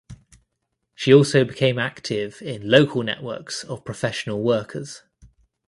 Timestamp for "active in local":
1.77-3.03